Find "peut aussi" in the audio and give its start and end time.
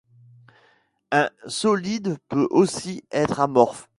2.27-3.03